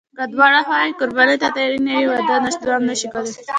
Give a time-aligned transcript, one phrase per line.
[0.17, 2.23] که دواړه خواوې قرباني ته تیارې نه وي، واده
[2.67, 3.31] دوام نشي کولی.